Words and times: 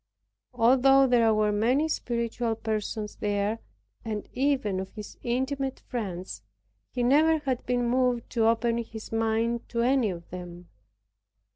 Although 0.55 1.05
there 1.05 1.31
were 1.31 1.51
many 1.51 1.87
spiritual 1.87 2.55
persons 2.55 3.17
there, 3.17 3.59
and 4.03 4.27
even 4.33 4.79
of 4.79 4.91
his 4.95 5.15
intimate 5.21 5.79
friends, 5.81 6.41
he 6.89 7.03
never 7.03 7.37
had 7.37 7.63
been 7.67 7.87
moved 7.87 8.27
to 8.31 8.47
open 8.47 8.79
his 8.79 9.11
mind 9.11 9.69
to 9.69 9.83
any 9.83 10.09
of 10.09 10.27
them. 10.31 10.69